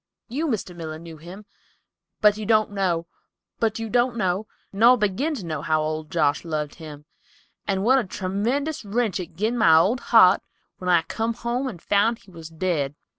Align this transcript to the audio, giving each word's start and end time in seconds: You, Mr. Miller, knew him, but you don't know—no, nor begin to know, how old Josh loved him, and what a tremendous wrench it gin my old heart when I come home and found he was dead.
You, 0.29 0.47
Mr. 0.47 0.75
Miller, 0.75 0.97
knew 0.97 1.17
him, 1.17 1.45
but 2.21 2.35
you 2.35 2.43
don't 2.47 2.71
know—no, 2.71 4.47
nor 4.73 4.97
begin 4.97 5.35
to 5.35 5.45
know, 5.45 5.61
how 5.61 5.79
old 5.83 6.09
Josh 6.09 6.43
loved 6.43 6.73
him, 6.81 7.05
and 7.67 7.83
what 7.83 7.99
a 7.99 8.03
tremendous 8.03 8.83
wrench 8.83 9.19
it 9.19 9.35
gin 9.35 9.55
my 9.59 9.75
old 9.77 9.99
heart 9.99 10.41
when 10.79 10.89
I 10.89 11.03
come 11.03 11.35
home 11.35 11.67
and 11.67 11.79
found 11.79 12.17
he 12.17 12.31
was 12.31 12.49
dead. 12.49 12.95